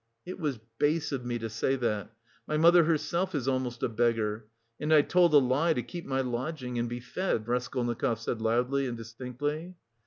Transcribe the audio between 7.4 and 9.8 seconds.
Raskolnikov said loudly and distinctly.